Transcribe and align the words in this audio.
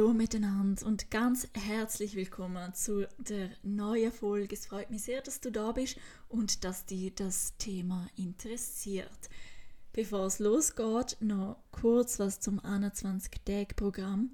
Hallo 0.00 0.14
miteinander 0.14 0.86
und 0.86 1.10
ganz 1.10 1.46
herzlich 1.52 2.16
willkommen 2.16 2.72
zu 2.72 3.06
der 3.18 3.50
neuen 3.62 4.10
Folge. 4.10 4.54
Es 4.54 4.64
freut 4.64 4.90
mich 4.90 5.02
sehr, 5.02 5.20
dass 5.20 5.42
du 5.42 5.52
da 5.52 5.72
bist 5.72 5.98
und 6.30 6.64
dass 6.64 6.86
dich 6.86 7.14
das 7.14 7.54
Thema 7.58 8.08
interessiert. 8.16 9.28
Bevor 9.92 10.24
es 10.24 10.38
losgeht, 10.38 11.18
noch 11.20 11.58
kurz 11.70 12.18
was 12.18 12.40
zum 12.40 12.60
21-Tag-Programm. 12.60 14.30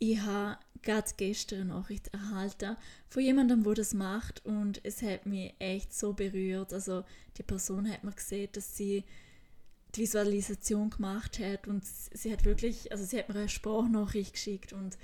Ich 0.00 0.20
habe 0.22 0.58
gerade 0.82 1.10
gestern 1.16 1.60
eine 1.60 1.74
Nachricht 1.74 2.08
erhalten 2.08 2.76
von 3.10 3.22
jemandem, 3.22 3.62
der 3.62 3.74
das 3.74 3.94
macht 3.94 4.44
und 4.44 4.80
es 4.82 5.02
hat 5.02 5.24
mich 5.24 5.54
echt 5.60 5.94
so 5.94 6.14
berührt. 6.14 6.72
Also 6.72 7.04
die 7.38 7.44
Person 7.44 7.88
hat 7.88 8.02
mir 8.02 8.10
gesehen, 8.10 8.48
dass 8.54 8.76
sie 8.76 9.04
die 9.94 10.02
Visualisation 10.02 10.90
gemacht 10.90 11.38
hat 11.38 11.66
und 11.66 11.84
sie 11.86 12.32
hat 12.32 12.44
wirklich, 12.44 12.92
also 12.92 13.04
sie 13.04 13.18
hat 13.18 13.28
mir 13.28 13.36
eine 13.36 13.48
Sprachnachricht 13.48 14.34
geschickt 14.34 14.72
und 14.72 14.96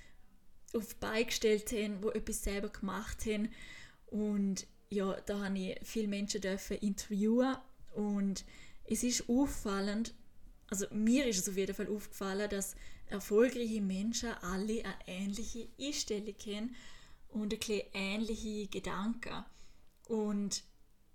auf 0.74 0.96
beigestellt 0.98 1.72
haben, 1.72 2.02
die 2.02 2.18
etwas 2.18 2.44
selber 2.44 2.70
gemacht 2.70 3.26
haben. 3.26 3.50
Und 4.08 4.68
ja, 4.90 5.16
da 5.26 5.46
habe 5.46 5.58
ich 5.58 5.80
viele 5.84 6.08
Menschen 6.08 6.42
dürfen 6.42 6.78
interviewen 6.78 7.56
und 7.94 8.44
es 8.86 9.04
ist 9.04 9.30
auffallend, 9.30 10.14
also 10.70 10.86
mir 10.92 11.26
ist 11.26 11.40
es 11.40 11.50
auf 11.50 11.58
jeden 11.58 11.74
Fall 11.74 11.88
aufgefallen, 11.88 12.50
dass 12.50 12.76
erfolgreiche 13.08 13.82
Menschen 13.82 14.30
alle 14.42 14.86
eine 14.86 14.96
ähnliche 15.08 15.68
Einstellung 15.80 16.36
haben 16.46 16.76
und 17.30 17.54
ein 17.54 17.82
ähnliche 17.94 18.68
Gedanken. 18.68 19.46
Und 20.08 20.64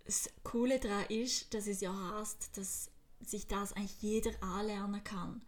das 0.04 0.28
Coole 0.43 0.78
daran 0.81 1.06
ist, 1.09 1.54
dass 1.54 1.66
es 1.66 1.81
ja 1.81 1.93
heißt, 1.93 2.56
dass 2.56 2.91
sich 3.25 3.47
das 3.47 3.72
eigentlich 3.72 4.03
jeder 4.03 4.31
anlernen 4.43 5.03
kann. 5.03 5.43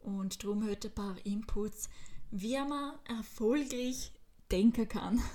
Und 0.00 0.42
darum 0.42 0.66
heute 0.68 0.88
ein 0.88 0.94
paar 0.94 1.16
Inputs, 1.24 1.88
wie 2.30 2.56
man 2.58 2.94
erfolgreich 3.08 4.12
denken 4.50 4.88
kann. 4.88 5.22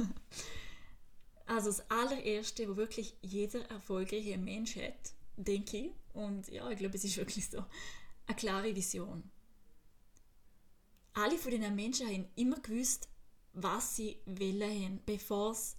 Also 1.49 1.69
das 1.69 1.89
allererste, 1.89 2.67
wo 2.67 2.75
wirklich 2.75 3.15
jeder 3.21 3.61
erfolgreiche 3.69 4.37
Mensch 4.37 4.75
hat, 4.75 5.13
denke 5.37 5.77
ich, 5.77 5.91
und 6.13 6.47
ja, 6.49 6.69
ich 6.69 6.77
glaube, 6.77 6.97
es 6.97 7.03
ist 7.03 7.17
wirklich 7.17 7.49
so, 7.49 7.63
eine 8.25 8.35
klare 8.35 8.75
Vision 8.75 9.29
alle 11.17 11.37
von 11.37 11.51
diesen 11.51 11.75
Menschen 11.75 12.07
haben 12.07 12.27
immer 12.35 12.59
gewusst, 12.59 13.09
was 13.53 13.95
sie 13.95 14.19
wollen 14.25 14.83
haben, 14.83 15.01
bevor 15.05 15.51
es 15.51 15.75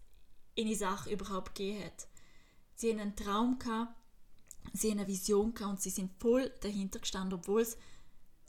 in 0.56 0.66
die 0.66 0.74
Sache 0.74 1.12
überhaupt 1.12 1.54
gegeben 1.54 1.84
hat. 1.84 2.08
Sie 2.74 2.90
haben 2.90 2.98
einen 2.98 3.16
Traum 3.16 3.58
gehabt, 3.58 3.94
sie 4.72 4.90
haben 4.90 4.98
eine 4.98 5.06
Vision 5.06 5.54
gehabt 5.54 5.70
und 5.70 5.80
sie 5.80 5.90
sind 5.90 6.10
voll 6.20 6.52
dahinter 6.60 6.98
gestanden, 6.98 7.38
obwohl 7.38 7.62
es 7.62 7.76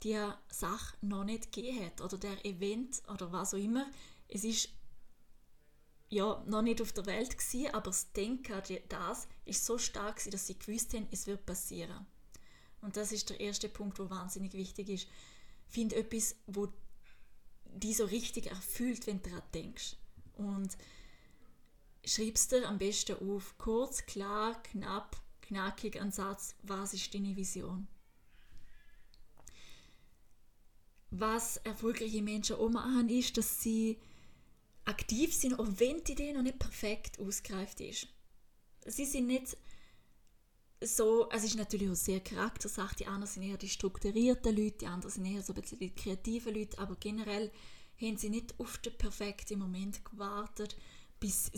die 0.02 0.18
Sache 0.48 0.96
noch 1.00 1.24
nicht 1.24 1.52
gegeben 1.52 1.86
hat 1.86 2.00
oder 2.00 2.18
der 2.18 2.44
Event 2.44 3.02
oder 3.08 3.30
was 3.30 3.54
auch 3.54 3.58
immer. 3.58 3.86
Es 4.26 4.42
ist 4.42 4.70
ja 6.10 6.42
noch 6.46 6.62
nicht 6.62 6.82
auf 6.82 6.92
der 6.92 7.06
Welt 7.06 7.38
gewesen, 7.38 7.72
aber 7.72 7.90
das 7.90 8.12
Denken, 8.12 8.60
das 8.88 9.28
ist 9.44 9.64
so 9.64 9.78
stark 9.78 10.16
gewesen, 10.16 10.32
dass 10.32 10.46
sie 10.46 10.58
gewusst 10.58 10.92
haben, 10.92 11.06
es 11.10 11.26
wird 11.26 11.46
passieren. 11.46 12.06
Und 12.82 12.96
das 12.96 13.12
ist 13.12 13.30
der 13.30 13.40
erste 13.40 13.68
Punkt, 13.68 13.98
wo 13.98 14.10
wahnsinnig 14.10 14.52
wichtig 14.54 14.88
ist. 14.88 15.08
Find 15.68 15.92
etwas, 15.92 16.34
wo 16.46 16.68
die 17.64 17.94
so 17.94 18.04
richtig 18.06 18.46
erfüllt, 18.46 19.06
wenn 19.06 19.22
du 19.22 19.30
daran 19.30 19.44
denkst. 19.54 19.96
Und 20.34 20.76
schreibst 22.04 22.50
dir 22.50 22.66
am 22.68 22.78
besten 22.78 23.16
auf, 23.28 23.56
kurz, 23.58 24.04
klar, 24.06 24.60
knapp, 24.64 25.16
knackig 25.42 26.00
einen 26.00 26.10
Satz, 26.10 26.56
was 26.62 26.94
ist 26.94 27.14
deine 27.14 27.36
Vision? 27.36 27.86
Was 31.10 31.58
erfolgreiche 31.58 32.22
Menschen 32.22 32.56
auch 32.56 32.70
machen, 32.70 33.08
ist, 33.08 33.36
dass 33.36 33.62
sie 33.62 34.00
aktiv 34.84 35.34
sind, 35.34 35.58
auch 35.58 35.68
wenn 35.76 36.02
die 36.04 36.12
Idee 36.12 36.32
noch 36.32 36.42
nicht 36.42 36.58
perfekt 36.58 37.18
ausgereift 37.20 37.80
ist. 37.80 38.08
Sie 38.86 39.04
sind 39.04 39.26
nicht 39.26 39.56
so, 40.82 41.28
also 41.28 41.44
es 41.44 41.52
ist 41.52 41.58
natürlich 41.58 41.90
auch 41.90 41.94
sehr 41.94 42.20
Charaktersache, 42.20 42.96
die 42.96 43.06
anderen 43.06 43.26
sind 43.26 43.42
eher 43.42 43.58
die 43.58 43.68
strukturierten 43.68 44.56
Leute, 44.56 44.78
die 44.78 44.86
anderen 44.86 45.12
sind 45.12 45.26
eher 45.26 45.42
so 45.42 45.52
ein 45.52 45.60
bisschen 45.60 45.78
die 45.78 45.94
kreativen 45.94 46.54
Leute, 46.54 46.78
aber 46.78 46.96
generell 46.96 47.50
haben 48.00 48.16
sie 48.16 48.30
nicht 48.30 48.58
auf 48.58 48.78
den 48.78 48.96
perfekten 48.96 49.58
Moment 49.58 50.02
gewartet, 50.04 50.76
bis 51.18 51.50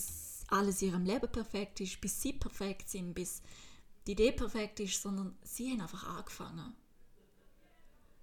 alles 0.48 0.82
in 0.82 0.88
ihrem 0.88 1.04
Leben 1.04 1.30
perfekt 1.30 1.80
ist, 1.80 2.00
bis 2.00 2.20
sie 2.20 2.32
perfekt 2.32 2.88
sind, 2.88 3.14
bis 3.14 3.42
die 4.06 4.12
Idee 4.12 4.32
perfekt 4.32 4.80
ist, 4.80 5.00
sondern 5.00 5.36
sie 5.42 5.70
haben 5.70 5.80
einfach 5.80 6.04
angefangen. 6.04 6.74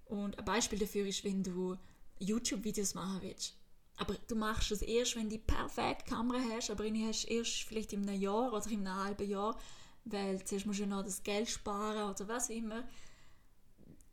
Und 0.04 0.38
ein 0.38 0.44
Beispiel 0.44 0.78
dafür 0.78 1.06
ist, 1.06 1.24
wenn 1.24 1.42
du 1.42 1.78
YouTube-Videos 2.18 2.94
machen 2.94 3.22
willst. 3.22 3.56
Aber 4.00 4.16
du 4.26 4.34
machst 4.34 4.72
es 4.72 4.82
erst, 4.82 5.14
wenn 5.14 5.30
du 5.30 5.36
die 5.36 5.38
perfekte 5.38 6.10
Kamera 6.10 6.40
hast, 6.50 6.70
aber 6.70 6.90
die 6.90 7.06
hast 7.06 7.24
erst 7.24 7.62
vielleicht 7.62 7.92
in 7.92 8.08
einem 8.08 8.20
Jahr 8.20 8.52
oder 8.52 8.68
in 8.70 8.86
einem 8.86 9.04
halben 9.04 9.28
Jahr 9.28 9.56
weil 10.04 10.42
zuerst 10.44 10.66
musst 10.66 10.80
du 10.80 10.86
noch 10.86 11.04
das 11.04 11.22
Geld 11.22 11.48
sparen 11.48 12.10
oder 12.10 12.28
was 12.28 12.50
immer, 12.50 12.84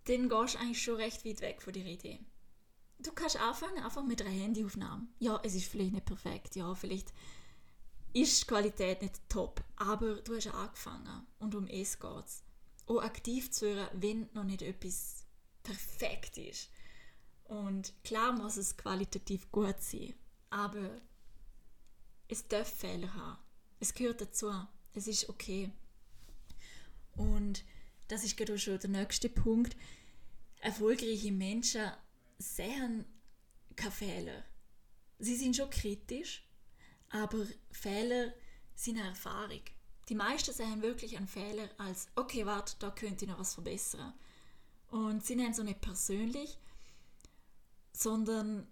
dann 0.05 0.29
gehst 0.29 0.55
du 0.55 0.59
eigentlich 0.59 0.81
schon 0.81 0.95
recht 0.95 1.25
weit 1.25 1.41
weg 1.41 1.61
von 1.61 1.73
der 1.73 1.85
Idee. 1.85 2.19
Du 2.99 3.11
kannst 3.11 3.37
anfangen 3.37 3.83
einfach 3.83 4.03
mit 4.03 4.21
einer 4.21 4.31
Handyaufnahme. 4.31 5.07
Ja, 5.19 5.39
es 5.43 5.55
ist 5.55 5.67
vielleicht 5.67 5.93
nicht 5.93 6.05
perfekt, 6.05 6.55
ja, 6.55 6.73
vielleicht 6.73 7.13
ist 8.13 8.41
die 8.41 8.47
Qualität 8.47 9.01
nicht 9.01 9.21
top, 9.29 9.63
aber 9.75 10.15
du 10.15 10.35
hast 10.35 10.47
angefangen 10.47 11.27
und 11.39 11.53
um 11.53 11.67
es 11.67 11.99
geht 11.99 12.25
es. 12.25 12.43
Auch 12.87 13.03
aktiv 13.03 13.51
zu 13.51 13.67
hören, 13.67 13.89
wenn 13.93 14.29
noch 14.33 14.45
nicht 14.45 14.61
etwas 14.61 15.25
perfekt 15.61 16.37
ist. 16.37 16.69
Und 17.47 17.93
klar 18.03 18.33
muss 18.33 18.57
es 18.57 18.75
qualitativ 18.75 19.51
gut 19.51 19.81
sein, 19.81 20.13
aber 20.49 21.01
es 22.27 22.47
darf 22.47 22.67
Fehler 22.67 23.13
haben. 23.13 23.37
Es 23.79 23.93
gehört 23.93 24.21
dazu. 24.21 24.51
Es 24.93 25.07
ist 25.07 25.29
okay. 25.29 25.71
Und 27.15 27.63
das 28.07 28.23
ist 28.23 28.37
gerade 28.37 28.57
schon 28.57 28.79
der 28.79 28.89
nächste 28.89 29.29
Punkt. 29.29 29.77
Erfolgreiche 30.59 31.31
Menschen 31.31 31.91
sehen 32.37 33.05
keine 33.75 33.91
Fehler. 33.91 34.43
Sie 35.19 35.35
sind 35.35 35.55
schon 35.55 35.69
kritisch, 35.69 36.43
aber 37.09 37.45
Fehler 37.71 38.33
sind 38.75 38.97
eine 38.97 39.09
Erfahrung. 39.09 39.61
Die 40.09 40.15
meisten 40.15 40.53
sehen 40.53 40.81
wirklich 40.81 41.17
einen 41.17 41.27
Fehler 41.27 41.69
als, 41.77 42.07
okay, 42.15 42.45
warte, 42.45 42.75
da 42.79 42.91
könnte 42.91 43.25
ich 43.25 43.31
noch 43.31 43.39
was 43.39 43.53
verbessern. 43.53 44.13
Und 44.89 45.25
sie 45.25 45.35
nennen 45.35 45.51
es 45.51 45.57
so 45.57 45.63
nicht 45.63 45.81
persönlich, 45.81 46.57
sondern 47.97 48.67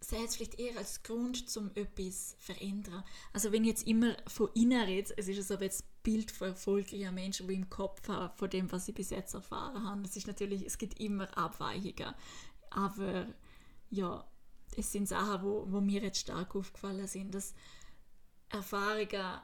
sehen 0.00 0.24
es 0.24 0.36
vielleicht 0.36 0.58
eher 0.58 0.78
als 0.78 1.02
Grund, 1.02 1.50
zum 1.50 1.70
etwas 1.74 2.34
verändern. 2.38 3.04
Also 3.34 3.52
wenn 3.52 3.64
ich 3.64 3.70
jetzt 3.70 3.86
immer 3.86 4.16
von 4.26 4.48
innen 4.54 4.82
rede, 4.82 5.12
es 5.18 5.28
ist 5.28 5.46
so 5.46 5.58
ein 5.58 5.70
Bild 6.02 6.30
von 6.30 6.48
erfolgreichen 6.48 7.14
Menschen, 7.14 7.46
die 7.46 7.54
im 7.54 7.68
Kopf 7.68 8.08
haben, 8.08 8.34
von 8.38 8.48
dem, 8.48 8.72
was 8.72 8.88
ich 8.88 8.94
bis 8.94 9.10
jetzt 9.10 9.34
erfahren 9.34 9.84
habe. 9.84 10.02
Es 10.02 10.16
ist 10.16 10.26
natürlich, 10.26 10.64
es 10.64 10.78
gibt 10.78 10.98
immer 10.98 11.36
Abweichungen, 11.36 12.14
aber 12.70 13.26
ja, 13.90 14.26
es 14.76 14.90
sind 14.90 15.08
Sachen, 15.08 15.42
wo, 15.42 15.66
wo 15.70 15.80
mir 15.82 16.00
jetzt 16.00 16.20
stark 16.20 16.56
aufgefallen 16.56 17.06
sind, 17.06 17.34
dass 17.34 17.52
Erfahrungen, 18.48 19.40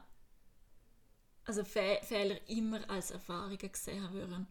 also 1.43 1.63
Fe 1.63 1.99
Fehler 2.01 2.39
immer 2.49 2.89
als 2.89 3.11
Erfahrungen 3.11 3.71
gesehen 3.71 4.11
werden. 4.13 4.47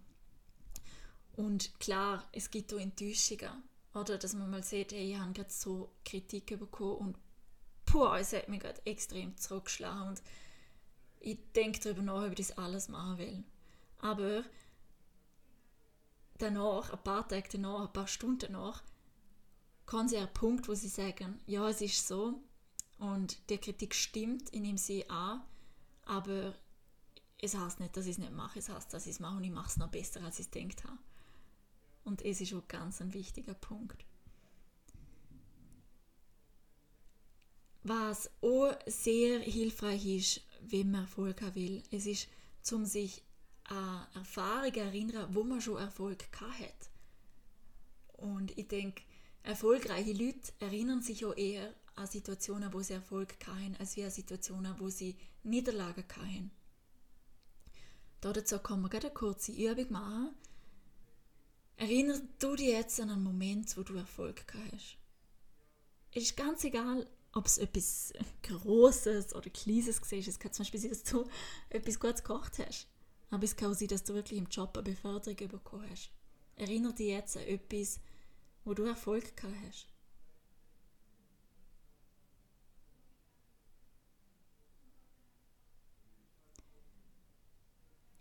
Und 1.33 1.79
klar, 1.81 2.29
es 2.33 2.51
gibt 2.51 2.73
auch 2.73 2.79
Enttäuschungen. 2.79 3.65
Oder 3.97 4.19
dass 4.19 4.35
man 4.35 4.51
mal 4.51 4.63
sieht, 4.63 4.93
hey, 4.93 5.13
ich 5.13 5.19
habe 5.19 5.33
gerade 5.33 5.51
so 5.51 5.91
Kritik 6.05 6.59
bekommen 6.59 6.97
und 6.97 7.19
puh, 7.87 8.13
es 8.15 8.35
hat 8.35 8.49
mich 8.49 8.61
gerade 8.61 8.85
extrem 8.85 9.35
zurückgeschlagen 9.39 10.09
und 10.09 10.23
ich 11.19 11.39
denke 11.55 11.81
darüber 11.81 12.03
nach, 12.03 12.27
ob 12.27 12.39
ich 12.39 12.47
das 12.47 12.59
alles 12.59 12.89
machen 12.89 13.17
will. 13.17 13.45
Aber 14.01 14.45
danach, 16.37 16.93
ein 16.93 17.03
paar 17.03 17.27
Tage 17.27 17.49
danach, 17.53 17.87
ein 17.87 17.93
paar 17.95 18.07
Stunden 18.07 18.53
danach, 18.53 18.83
kommen 19.87 20.09
sie 20.09 20.19
an 20.19 20.25
einen 20.25 20.35
Punkt, 20.35 20.69
wo 20.69 20.75
sie 20.75 20.89
sagen, 20.89 21.41
ja, 21.47 21.67
es 21.71 21.81
ist 21.81 22.07
so 22.07 22.39
und 22.99 23.49
die 23.49 23.57
Kritik 23.57 23.95
stimmt, 23.95 24.53
ich 24.53 24.61
nehme 24.61 24.79
sie 24.79 25.09
an, 25.09 25.43
aber 26.05 26.55
es 27.41 27.57
heißt 27.57 27.81
nicht, 27.81 27.97
dass 27.97 28.05
ich 28.05 28.13
es 28.13 28.19
nicht 28.19 28.33
mache, 28.33 28.59
es 28.59 28.69
heißt, 28.69 28.93
dass 28.93 29.07
ich 29.07 29.13
es 29.13 29.21
mache 29.21 29.39
und 29.39 29.45
ich 29.45 29.51
mache 29.51 29.69
es 29.69 29.79
noch 29.79 29.89
besser, 29.89 30.23
als 30.23 30.39
ich 30.39 30.47
es 30.47 30.51
gedacht 30.51 30.85
habe. 30.85 30.99
Und 32.07 32.25
es 32.25 32.41
ist 32.41 32.55
auch 32.55 32.67
ganz 32.69 33.01
ein 33.01 33.13
wichtiger 33.13 33.55
Punkt. 33.55 34.05
Was 37.83 38.31
auch 38.41 38.75
sehr 38.87 39.41
hilfreich 39.41 40.07
ist, 40.07 40.41
wenn 40.61 40.93
man 40.93 41.03
Erfolg 41.03 41.43
haben 41.43 41.57
will, 41.57 41.83
es 41.91 42.07
ist, 42.07 42.29
um 42.73 42.87
sich 42.87 43.23
an 43.65 44.07
Erfahrungen 44.15 44.77
erinnern, 44.77 45.35
wo 45.35 45.43
man 45.43 45.61
schon 45.61 45.79
Erfolg 45.79 46.25
hat. 46.41 46.91
Und 48.13 48.57
ich 48.57 48.69
denke, 48.69 49.03
erfolgreiche 49.43 50.13
Leute 50.13 50.53
erinnern 50.61 51.03
sich 51.03 51.25
auch 51.25 51.37
eher 51.37 51.75
an 51.97 52.07
Situationen, 52.07 52.73
wo 52.73 52.83
sie 52.83 52.95
Erfolg 52.95 53.35
hatten, 53.47 53.77
als 53.81 53.97
wie 53.97 54.05
an 54.05 54.11
Situationen, 54.13 54.79
wo 54.79 54.91
sie 54.91 55.17
Niederlagen 55.43 56.05
hatten. 56.09 56.51
Dazu 58.21 58.59
kann 58.61 58.81
man 58.81 58.91
gerade 58.91 59.09
eine 59.09 59.15
kurze 59.15 59.53
Übung 59.53 59.91
machen, 59.91 60.35
Erinnerst 61.77 62.25
du 62.39 62.57
dich 62.57 62.69
jetzt 62.69 63.01
an 63.01 63.11
einen 63.11 63.23
Moment, 63.23 63.77
wo 63.77 63.83
du 63.83 63.95
Erfolg 63.97 64.47
gehabt 64.47 64.73
hast? 64.73 64.97
Es 66.13 66.23
ist 66.23 66.37
ganz 66.37 66.65
egal, 66.65 67.07
ob 67.33 67.45
es 67.45 67.59
etwas 67.59 68.15
Großes 68.43 69.35
oder 69.35 69.51
Kleines 69.51 70.01
war. 70.01 70.19
Es 70.19 70.39
kann 70.39 70.53
zum 70.53 70.63
Beispiel 70.63 70.81
sein, 70.81 70.91
dass 70.91 71.05
du 71.05 71.29
etwas 71.69 72.01
Gutes 72.01 72.25
gekocht 72.25 72.59
hast. 72.59 72.89
Aber 73.31 73.45
es 73.45 73.57
kann 73.57 73.71
auch 73.71 73.75
sein, 73.75 73.89
dass 73.89 74.05
du 74.05 74.15
wirklich 74.15 74.39
im 74.39 74.47
Job 74.47 74.75
eine 74.75 74.85
Beförderung 74.85 75.37
bekommen 75.49 75.91
hast. 75.91 76.11
Erinnere 76.55 76.95
dich 76.95 77.09
jetzt 77.09 77.37
an 77.37 77.43
etwas, 77.43 78.01
wo 78.65 78.73
du 78.73 78.85
Erfolg 78.85 79.37
gehabt 79.37 79.55
hast. 79.67 79.89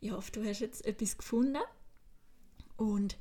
Ich 0.01 0.11
hoffe, 0.11 0.31
du 0.33 0.43
hast 0.43 0.59
jetzt 0.59 0.85
etwas 0.85 1.17
gefunden 1.17 1.63
und 2.75 3.17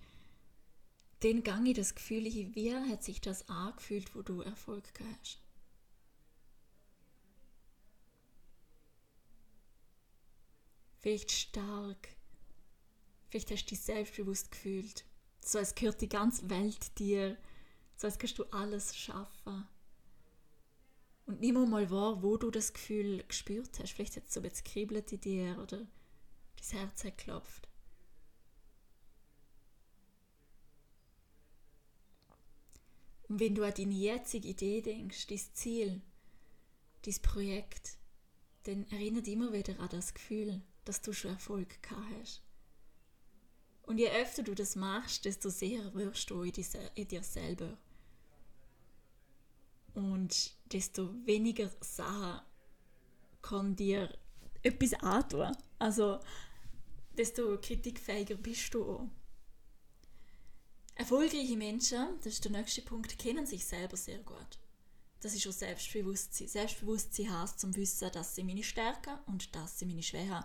dann 1.24 1.42
gang 1.42 1.66
ich 1.66 1.74
das 1.74 1.94
Gefühl, 1.94 2.24
wie 2.24 2.74
hat 2.74 3.02
sich 3.02 3.20
das 3.20 3.48
angefühlt, 3.48 4.14
wo 4.14 4.20
du 4.20 4.42
Erfolg 4.42 4.84
hast. 5.00 5.40
Vielleicht 11.00 11.32
stark, 11.32 12.08
vielleicht 13.28 13.50
hast 13.50 13.64
du 13.64 13.68
dich 13.70 13.80
selbstbewusst 13.80 14.50
gefühlt, 14.50 15.04
so 15.40 15.58
als 15.58 15.74
gehört 15.74 16.00
die 16.00 16.08
ganze 16.08 16.48
Welt 16.50 16.98
dir, 16.98 17.36
so 17.96 18.06
als 18.06 18.18
kannst 18.18 18.38
du 18.38 18.44
alles 18.44 18.94
schaffen. 18.96 19.66
Und 21.26 21.40
nimm 21.40 21.54
mal 21.70 21.90
wahr, 21.90 22.22
wo 22.22 22.36
du 22.36 22.50
das 22.50 22.74
Gefühl 22.74 23.24
gespürt 23.26 23.78
hast. 23.78 23.92
Vielleicht 23.92 24.16
hat 24.16 24.26
es 24.26 24.34
so 24.34 24.42
bisschen 24.42 24.64
kribbelt 24.64 25.10
in 25.12 25.20
dir 25.20 25.58
oder 25.58 25.78
dein 25.78 26.78
Herz 26.78 27.04
hat 27.04 27.16
geklopft. 27.16 27.68
Und 33.28 33.40
wenn 33.40 33.54
du 33.54 33.64
an 33.64 33.72
deine 33.74 33.94
jetzige 33.94 34.48
Idee 34.48 34.82
denkst, 34.82 35.26
dein 35.26 35.40
Ziel, 35.54 36.02
dein 37.02 37.22
Projekt, 37.22 37.96
dann 38.64 38.86
erinnert 38.90 39.28
immer 39.28 39.52
wieder 39.52 39.78
an 39.80 39.88
das 39.90 40.14
Gefühl, 40.14 40.62
dass 40.84 41.00
du 41.00 41.12
schon 41.12 41.32
Erfolg 41.32 41.82
gehabt 41.82 42.06
hast. 42.20 42.42
Und 43.82 43.98
je 43.98 44.08
öfter 44.10 44.42
du 44.42 44.54
das 44.54 44.76
machst, 44.76 45.24
desto 45.24 45.50
sehr 45.50 45.94
wirst 45.94 46.30
du 46.30 46.42
in, 46.42 46.52
dir 46.52 47.22
selber. 47.22 47.76
Und 49.94 50.54
desto 50.72 51.14
weniger 51.26 51.70
Sachen 51.80 52.40
kann 53.42 53.76
dir 53.76 54.16
etwas 54.62 54.94
antun. 54.94 55.54
Also, 55.78 56.18
desto 57.16 57.58
kritikfähiger 57.60 58.36
bist 58.36 58.72
du 58.72 58.84
auch. 58.84 59.08
Erfolgreiche 61.04 61.58
Menschen, 61.58 62.18
das 62.22 62.32
ist 62.32 62.44
der 62.46 62.52
nächste 62.52 62.80
Punkt, 62.80 63.18
kennen 63.18 63.44
sich 63.44 63.66
selber 63.66 63.94
sehr 63.94 64.20
gut. 64.20 64.58
Das 65.20 65.34
ist 65.34 65.46
auch 65.46 65.52
Selbstbewusstsein. 65.52 66.48
Selbstbewusstsein 66.48 67.30
heißt 67.30 67.60
zum 67.60 67.76
Wissen, 67.76 68.10
dass 68.10 68.34
sie 68.34 68.42
meine 68.42 68.62
Stärken 68.62 69.18
und 69.26 69.54
dass 69.54 69.78
sie 69.78 69.84
meine 69.84 70.02
Schwächen 70.02 70.42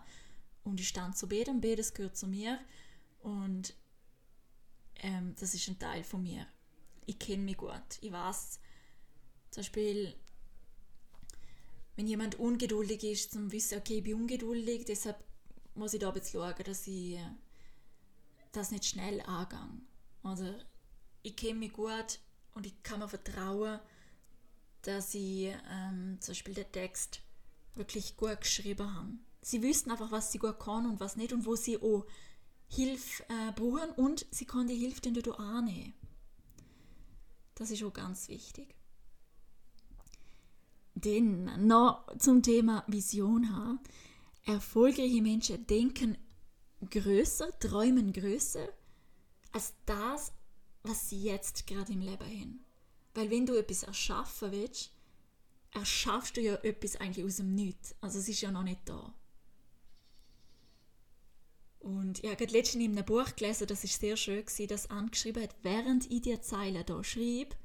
und 0.66 0.82
ich 0.82 0.90
stand 0.90 1.18
zu 1.18 1.30
beidem, 1.30 1.62
beides 1.62 1.94
gehört 1.94 2.18
zu 2.18 2.28
mir 2.28 2.60
und 3.22 3.74
ähm, 4.96 5.34
das 5.40 5.54
ist 5.54 5.66
ein 5.70 5.80
Teil 5.80 6.04
von 6.04 6.24
mir. 6.24 6.46
Ich 7.06 7.18
kenne 7.18 7.44
mich 7.44 7.56
gut. 7.56 7.98
Ich 8.02 8.12
weiß, 8.12 8.60
zum 9.52 9.62
Beispiel, 9.62 10.14
wenn 11.96 12.06
jemand 12.06 12.38
ungeduldig 12.38 13.02
ist, 13.06 13.32
zum 13.32 13.50
Wissen, 13.54 13.78
okay, 13.78 14.00
ich 14.00 14.04
bin 14.04 14.16
ungeduldig, 14.16 14.84
deshalb 14.84 15.24
muss 15.76 15.94
ich 15.94 16.02
da 16.02 16.14
jetzt 16.14 16.34
schauen, 16.34 16.54
dass 16.66 16.86
ich 16.86 17.14
äh, 17.14 17.32
das 18.52 18.72
nicht 18.72 18.84
schnell 18.84 19.22
angehe. 19.22 19.88
Oder 20.24 20.56
ich 21.24 21.36
kenne 21.36 21.60
mich 21.60 21.74
gut 21.74 22.20
und 22.54 22.66
ich 22.66 22.82
kann 22.84 23.00
mir 23.00 23.08
vertrauen, 23.10 23.80
dass 24.82 25.14
ich 25.14 25.54
ähm, 25.70 26.18
zum 26.20 26.32
Beispiel 26.32 26.54
den 26.54 26.72
Text 26.72 27.22
wirklich 27.76 28.18
gut 28.18 28.42
geschrieben 28.42 28.94
habe. 28.94 29.12
Sie 29.42 29.64
wüssten 29.64 29.92
einfach, 29.92 30.12
was 30.12 30.32
sie 30.32 30.40
gut 30.40 30.60
kann 30.60 30.86
und 30.86 31.00
was 31.00 31.16
nicht 31.16 31.34
und 31.34 31.46
wo 31.46 31.56
sie 31.56 31.78
auch 31.82 32.06
Hilfe 32.68 33.24
äh, 33.30 33.52
brauchen 33.54 33.90
und 33.96 34.26
sie 34.32 34.46
können 34.46 34.68
die 34.68 34.76
Hilfe 34.76 35.02
dann 35.02 35.18
auch 35.32 35.40
annehmen. 35.40 35.94
Das 37.56 37.72
ist 37.72 37.84
auch 37.84 37.94
ganz 37.94 38.28
wichtig. 38.30 38.76
Dann 40.96 41.68
noch 41.68 42.06
zum 42.18 42.44
Thema 42.44 42.84
Vision 42.88 43.54
haben. 43.56 43.80
Erfolgreiche 44.46 45.22
Menschen 45.22 45.66
denken 45.68 46.18
größer, 46.90 47.58
träumen 47.60 48.14
größer 48.14 48.68
als 49.52 49.74
das, 49.86 50.34
was 50.84 51.10
sie 51.10 51.22
jetzt 51.22 51.68
gerade 51.68 51.92
im 51.92 52.02
Leben 52.02 52.26
haben. 52.26 52.66
Weil 53.14 53.30
wenn 53.30 53.46
du 53.46 53.58
etwas 53.58 53.84
erschaffen 53.84 54.52
willst, 54.52 54.92
erschaffst 55.74 56.38
du 56.38 56.42
ja 56.42 56.56
etwas 56.56 56.96
eigentlich 56.98 57.26
aus 57.26 57.38
dem 57.38 57.56
Nichts. 57.56 57.96
Also 58.02 58.20
es 58.20 58.30
ist 58.30 58.42
ja 58.42 58.52
noch 58.52 58.64
nicht 58.64 58.82
da. 58.86 59.14
Und 61.80 62.24
ich 62.24 62.30
habe 62.30 62.46
letztens 62.46 62.84
in 62.84 62.92
einem 62.92 63.06
Buch 63.06 63.36
gelesen, 63.36 63.68
das 63.68 63.84
ist 63.84 64.00
sehr 64.00 64.18
schön, 64.18 64.46
gewesen, 64.46 64.68
das 64.68 64.90
angeschrieben 64.90 65.44
hat, 65.44 65.56
während 65.64 66.12
ich 66.12 66.22
die 66.22 66.40
Zeilen 66.42 66.84
hier 66.86 67.04
schreibe, 67.04 67.56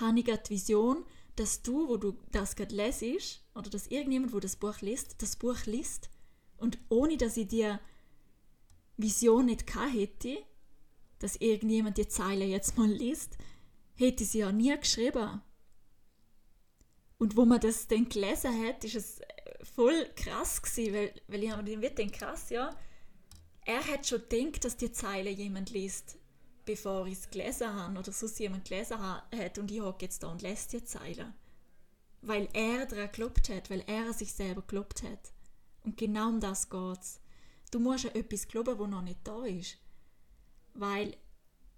habe 0.00 0.18
ich 0.18 0.24
die 0.24 0.50
Vision, 0.50 1.04
dass 1.36 1.62
du, 1.62 1.88
wo 1.88 1.96
du 1.96 2.18
das 2.32 2.56
gerade 2.56 2.74
lesest, 2.74 3.42
oder 3.54 3.70
dass 3.70 3.86
irgendjemand, 3.86 4.32
wo 4.32 4.40
das 4.40 4.56
Buch 4.56 4.80
liest, 4.80 5.22
das 5.22 5.36
Buch 5.36 5.66
liest 5.66 6.10
und 6.56 6.78
ohne, 6.88 7.16
dass 7.16 7.36
ich 7.36 7.48
dir 7.48 7.80
Vision 8.96 9.46
nicht 9.46 9.64
hätte, 9.74 10.38
dass 11.20 11.36
irgendjemand 11.36 11.98
die 11.98 12.08
Zeile 12.08 12.44
jetzt 12.44 12.76
mal 12.76 12.90
liest, 12.90 13.36
hätte 13.94 14.24
sie 14.24 14.40
ja 14.40 14.50
nie 14.50 14.76
geschrieben. 14.76 15.40
Und 17.18 17.36
wo 17.36 17.44
man 17.44 17.60
das 17.60 17.86
dann 17.86 18.08
gelesen 18.08 18.66
hat, 18.66 18.82
ist 18.82 18.96
es 18.96 19.20
voll 19.74 20.08
krass 20.16 20.60
gewesen, 20.62 20.94
weil, 20.94 21.14
weil 21.28 21.44
ich 21.44 21.50
habe 21.50 21.62
mir 21.62 21.90
gedacht, 21.90 22.14
krass, 22.14 22.50
ja. 22.50 22.70
Er 23.66 23.86
hat 23.86 24.06
schon 24.06 24.22
gedacht, 24.28 24.64
dass 24.64 24.78
die 24.78 24.90
Zeile 24.90 25.30
jemand 25.30 25.70
liest, 25.70 26.18
bevor 26.64 27.06
ich 27.06 27.14
es 27.14 27.30
gelesen 27.30 27.72
habe 27.74 27.98
oder 27.98 28.10
sonst 28.10 28.40
jemand 28.40 28.64
gelesen 28.64 28.98
hat 28.98 29.58
und 29.58 29.70
ich 29.70 29.82
hocke 29.82 30.06
jetzt 30.06 30.22
da 30.22 30.28
und 30.28 30.40
lese 30.40 30.78
die 30.78 30.84
Zeile. 30.84 31.34
Weil 32.22 32.48
er 32.54 32.86
daran 32.86 33.06
geglaubt 33.06 33.50
hat, 33.50 33.68
weil 33.68 33.84
er 33.86 34.14
sich 34.14 34.32
selber 34.32 34.62
geglaubt 34.62 35.02
hat. 35.02 35.32
Und 35.84 35.98
genau 35.98 36.28
um 36.28 36.40
das 36.40 36.70
geht 36.70 37.00
es. 37.00 37.20
Du 37.70 37.78
musst 37.78 38.06
an 38.06 38.14
etwas 38.14 38.48
glauben, 38.48 38.78
wo 38.78 38.86
noch 38.86 39.02
nicht 39.02 39.20
da 39.24 39.44
ist. 39.44 39.76
Weil 40.74 41.16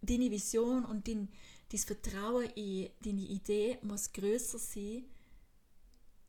deine 0.00 0.30
Vision 0.30 0.84
und 0.84 1.08
dein, 1.08 1.28
dein 1.70 1.80
Vertrauen 1.80 2.50
in 2.54 2.90
deine 3.04 3.22
Idee 3.22 3.78
muss 3.82 4.12
größer 4.12 4.58
sein 4.58 5.04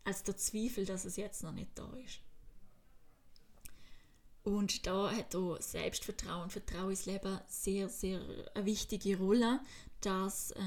als 0.06 0.24
der 0.24 0.38
Zweifel, 0.38 0.86
dass 0.86 1.06
es 1.06 1.16
jetzt 1.16 1.44
noch 1.44 1.54
nicht 1.54 1.72
da 1.76 1.92
ist. 2.06 2.20
Und 4.44 4.86
da 4.86 5.10
hat 5.10 5.36
auch 5.36 5.60
Selbstvertrauen, 5.62 6.50
Vertrauen 6.50 6.90
ins 6.90 7.06
Leben 7.06 7.40
sehr, 7.48 7.88
sehr 7.88 8.20
eine 8.54 8.66
wichtige 8.66 9.18
Rolle. 9.18 9.62
Das 10.02 10.52
äh, 10.52 10.60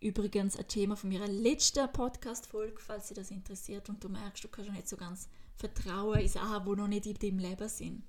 übrigens 0.00 0.56
ein 0.56 0.66
Thema 0.66 0.96
von 0.96 1.10
meiner 1.10 1.28
letzten 1.28 1.92
Podcast-Folge, 1.92 2.80
falls 2.80 3.08
Sie 3.08 3.14
das 3.14 3.30
interessiert 3.30 3.90
und 3.90 4.02
du 4.02 4.08
merkst, 4.08 4.44
du 4.44 4.48
kannst 4.48 4.72
nicht 4.72 4.88
so 4.88 4.96
ganz 4.96 5.28
vertrauen 5.56 6.20
in 6.20 6.28
Sachen, 6.28 6.64
die 6.64 6.80
noch 6.80 6.88
nicht 6.88 7.04
in 7.04 7.18
deinem 7.18 7.38
Leben 7.38 7.68
sind. 7.68 8.02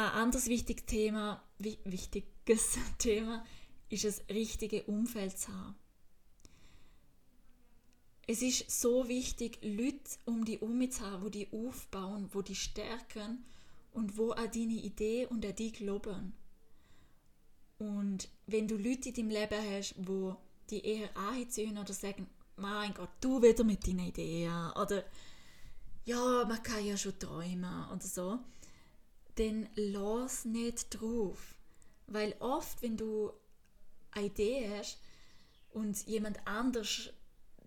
Ein 0.00 0.12
anderes 0.12 0.46
wichtiges 0.46 0.86
Thema, 0.86 1.42
wichtiges 1.58 2.78
Thema 2.98 3.44
ist 3.90 4.04
das 4.04 4.22
richtige 4.30 4.82
Umfeld 4.84 5.36
zu 5.36 5.52
haben. 5.52 5.74
Es 8.26 8.40
ist 8.40 8.70
so 8.70 9.08
wichtig, 9.08 9.58
Leute 9.60 9.98
um 10.24 10.46
die 10.46 10.58
herum 10.58 10.90
zu 10.90 11.04
haben, 11.04 11.30
die 11.30 11.44
die 11.44 11.66
aufbauen, 11.68 12.30
die 12.34 12.42
die 12.44 12.54
stärken 12.54 13.44
und 13.92 14.16
wo 14.16 14.30
an 14.30 14.50
deine 14.50 14.72
Idee 14.72 15.26
und 15.26 15.44
an 15.44 15.54
dich 15.54 15.74
glauben. 15.74 16.32
Und 17.76 18.30
wenn 18.46 18.68
du 18.68 18.78
Leute 18.78 19.10
in 19.10 19.14
deinem 19.14 19.28
Leben 19.28 19.76
hast, 19.76 19.96
wo 19.98 20.34
die 20.70 20.82
eher 20.82 21.14
anziehen 21.14 21.76
oder 21.76 21.92
sagen, 21.92 22.26
mein 22.56 22.94
Gott, 22.94 23.10
du 23.20 23.42
wieder 23.42 23.64
mit 23.64 23.86
deinen 23.86 24.06
Ideen 24.06 24.72
oder 24.80 25.04
ja, 26.06 26.46
man 26.48 26.62
kann 26.62 26.86
ja 26.86 26.96
schon 26.96 27.18
träumen 27.18 27.90
oder 27.90 28.06
so, 28.06 28.38
dann 29.40 29.68
lass 29.74 30.44
nicht 30.44 31.00
drauf. 31.00 31.54
Weil 32.06 32.34
oft, 32.40 32.82
wenn 32.82 32.96
du 32.96 33.32
eine 34.12 34.26
Idee 34.26 34.68
hast 34.76 34.98
und 35.70 36.06
jemand 36.06 36.46
anders 36.46 37.10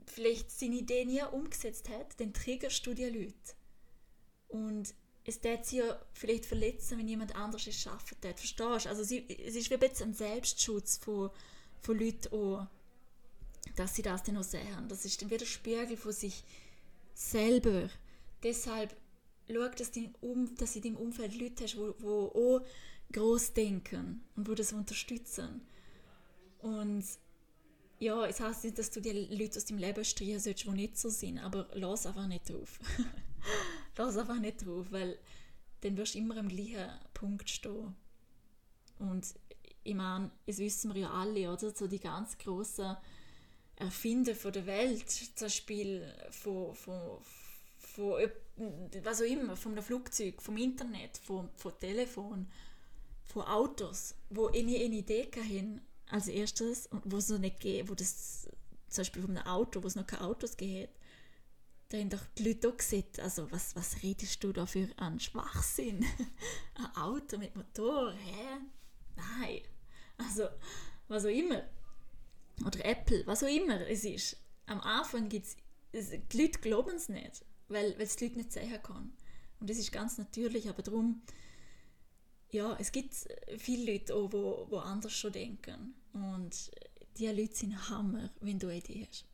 vielleicht 0.05 0.51
seine 0.51 0.75
Idee 0.75 1.05
nie 1.05 1.23
umgesetzt 1.23 1.89
hat, 1.89 2.19
dann 2.19 2.33
triggerst 2.33 2.85
du 2.85 2.93
die 2.93 3.05
Leute. 3.05 3.55
Und 4.49 4.93
es 5.25 5.39
tät 5.39 5.65
sie 5.65 5.77
ja 5.77 5.99
vielleicht 6.13 6.45
verletzen, 6.45 6.97
wenn 6.97 7.07
jemand 7.07 7.35
anderes 7.35 7.67
es 7.67 7.79
schaffen 7.79 8.19
tät. 8.19 8.39
Verstehst 8.39 8.85
du? 8.85 8.89
Also 8.89 9.03
sie, 9.03 9.25
es 9.29 9.55
ist 9.55 9.69
wie 9.69 9.75
ein 9.75 10.01
ein 10.01 10.13
Selbstschutz 10.13 10.97
von, 10.97 11.31
von 11.81 11.97
Leuten 11.97 12.33
auch, 12.33 12.67
dass 13.77 13.95
sie 13.95 14.01
das 14.01 14.23
dann 14.23 14.37
auch 14.37 14.43
sehen. 14.43 14.87
Das 14.89 15.05
ist 15.05 15.21
dann 15.21 15.29
wieder 15.29 15.45
Spiegel 15.45 15.95
von 15.95 16.11
sich 16.11 16.43
selber. 17.13 17.89
Deshalb 18.43 18.93
schau, 19.47 19.67
dass, 19.69 19.91
dein 19.91 20.13
um, 20.21 20.55
dass 20.55 20.73
du 20.73 20.79
in 20.79 20.83
deinem 20.83 20.97
Umfeld 20.97 21.39
Leute 21.39 21.63
hast, 21.63 21.75
die 21.75 22.05
auch 22.05 22.61
groß 23.11 23.53
denken 23.53 24.23
und 24.35 24.47
die 24.47 24.55
das 24.55 24.73
unterstützen. 24.73 25.61
Und 26.59 27.03
ja, 27.99 28.25
es 28.25 28.39
heißt 28.39 28.63
nicht, 28.65 28.77
dass 28.77 28.91
du 28.91 29.01
die 29.01 29.11
Leute 29.11 29.57
aus 29.57 29.65
deinem 29.65 29.79
Leben 29.79 30.03
streichen 30.03 30.39
sollst, 30.39 30.65
die 30.65 30.69
nicht 30.71 30.97
so 30.97 31.09
sind, 31.09 31.39
aber 31.39 31.67
lass 31.73 32.05
einfach 32.05 32.27
nicht 32.27 32.49
drauf. 32.49 32.79
lass 33.97 34.17
einfach 34.17 34.39
nicht 34.39 34.65
drauf, 34.65 34.87
weil 34.91 35.17
dann 35.81 35.97
wirst 35.97 36.15
du 36.15 36.19
immer 36.19 36.37
am 36.37 36.47
gleichen 36.47 36.89
Punkt 37.13 37.49
stehen. 37.49 37.95
Und 38.99 39.33
ich 39.83 39.95
meine, 39.95 40.31
es 40.45 40.59
wissen 40.59 40.93
wir 40.93 41.01
ja 41.01 41.11
alle, 41.11 41.51
oder? 41.51 41.71
So 41.71 41.87
die 41.87 41.99
ganz 41.99 42.37
großen 42.37 42.95
Erfinder 43.75 44.35
von 44.35 44.53
der 44.53 44.65
Welt, 44.65 45.09
zum 45.09 45.27
Beispiel 45.39 46.13
von, 46.31 46.73
von, 46.73 47.19
von 47.85 48.15
was 49.03 49.21
auch 49.21 49.25
immer, 49.25 49.55
vom 49.55 49.75
Flugzeug, 49.81 50.41
vom 50.41 50.57
Internet, 50.57 51.17
vom, 51.17 51.49
vom 51.55 51.79
Telefon, 51.79 52.47
von 53.25 53.41
Autos, 53.43 54.15
wo 54.29 54.49
nie 54.49 54.83
eine 54.83 54.95
Idee 54.95 55.29
hatten, 55.35 55.81
als 56.09 56.27
erstes, 56.27 56.89
wo 56.91 57.17
es 57.17 57.29
noch 57.29 57.39
nicht 57.39 57.59
geht, 57.59 57.89
wo 57.89 57.95
das 57.95 58.47
zum 58.89 59.01
Beispiel 59.01 59.21
von 59.23 59.37
einem 59.37 59.47
Auto, 59.47 59.81
wo 59.81 59.87
es 59.87 59.95
noch 59.95 60.05
keine 60.05 60.23
Autos 60.23 60.55
gibt, 60.55 60.89
da 61.89 61.97
haben 61.97 62.09
doch 62.09 62.25
die 62.37 62.47
Leute 62.47 62.69
auch 62.69 62.77
gesagt, 62.77 63.19
also 63.19 63.51
was, 63.51 63.75
was 63.75 64.01
redest 64.01 64.43
du 64.43 64.51
da 64.51 64.65
für 64.65 64.87
einen 64.97 65.19
Schwachsinn? 65.19 66.03
ein 66.75 66.95
Auto 66.95 67.37
mit 67.37 67.55
Motor, 67.55 68.13
hä? 68.13 68.57
Nein. 69.15 69.61
Also, 70.17 70.47
was 71.07 71.25
auch 71.25 71.29
immer. 71.29 71.63
Oder 72.65 72.85
Apple, 72.85 73.25
was 73.27 73.43
auch 73.43 73.47
immer 73.47 73.87
es 73.87 74.05
ist. 74.05 74.37
Am 74.65 74.81
Anfang 74.81 75.29
gibt 75.29 75.47
es, 75.91 76.09
die 76.31 76.41
Leute 76.41 76.59
glauben 76.59 76.95
es 76.95 77.09
nicht, 77.09 77.43
weil, 77.67 77.95
es 77.99 78.15
die 78.15 78.25
Leute 78.25 78.37
nicht 78.37 78.51
sehen 78.51 78.81
kann. 78.81 79.13
Und 79.59 79.69
das 79.69 79.77
ist 79.77 79.91
ganz 79.91 80.17
natürlich, 80.17 80.69
aber 80.69 80.81
darum, 80.81 81.21
ja, 82.51 82.75
es 82.79 82.91
gibt 82.91 83.15
viele 83.57 83.93
Leute 83.93 84.15
auch, 84.15 84.29
die, 84.29 84.71
die 84.71 84.77
anders 84.77 85.13
schon 85.13 85.31
denken. 85.31 85.95
Und 86.13 86.71
die 87.17 87.27
Leute 87.27 87.55
sind 87.55 87.89
Hammer, 87.89 88.29
wenn 88.41 88.59
du 88.59 88.67
eine 88.67 88.77
Idee 88.77 89.07
hast. 89.09 89.25